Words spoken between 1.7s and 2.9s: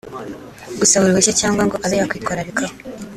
abe yakwitwararikaho